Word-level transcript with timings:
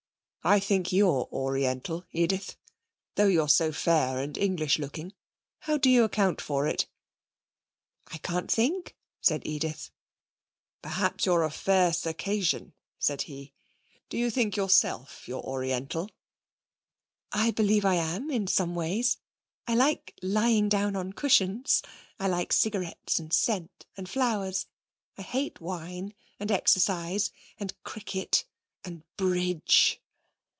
I 0.43 0.59
think 0.59 0.91
you're 0.91 1.29
Oriental, 1.31 2.03
Edith. 2.11 2.55
Though 3.13 3.27
you're 3.27 3.47
so 3.47 3.71
fair 3.71 4.17
and 4.17 4.35
English 4.35 4.79
looking. 4.79 5.13
How 5.59 5.77
do 5.77 5.87
you 5.87 6.03
account 6.03 6.41
for 6.41 6.65
it?' 6.67 6.87
'I 8.07 8.17
can't 8.17 8.51
think,' 8.51 8.97
said 9.19 9.43
Edith. 9.45 9.91
'Perhaps 10.81 11.27
you're 11.27 11.43
a 11.43 11.51
fair 11.51 11.93
Circassian,' 11.93 12.73
said 12.97 13.21
he. 13.29 13.53
'Do 14.09 14.17
you 14.17 14.31
think 14.31 14.57
yourself 14.57 15.27
you're 15.27 15.43
Oriental?' 15.43 16.09
'I 17.31 17.51
believe 17.51 17.85
I 17.85 17.93
am, 17.97 18.31
in 18.31 18.47
some 18.47 18.73
ways. 18.73 19.19
I 19.67 19.75
like 19.75 20.15
lying 20.23 20.69
down 20.69 20.95
on 20.95 21.13
cushions. 21.13 21.83
I 22.19 22.27
like 22.27 22.51
cigarettes, 22.51 23.19
and 23.19 23.31
scent, 23.31 23.85
and 23.95 24.09
flowers. 24.09 24.65
I 25.19 25.21
hate 25.21 25.61
wine, 25.61 26.15
and 26.39 26.49
exercise, 26.49 27.31
and 27.59 27.75
cricket, 27.83 28.45
and 28.83 29.03
bridge.' 29.17 29.99